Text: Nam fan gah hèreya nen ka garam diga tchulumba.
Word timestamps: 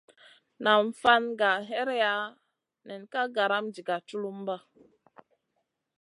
Nam 0.63 0.83
fan 1.01 1.23
gah 1.39 1.59
hèreya 1.69 2.13
nen 2.87 3.01
ka 3.11 3.21
garam 3.35 3.65
diga 3.75 3.95
tchulumba. 4.05 4.55